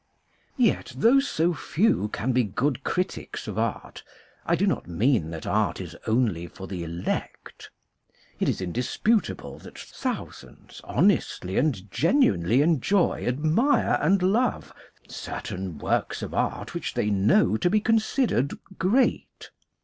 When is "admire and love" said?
13.27-14.73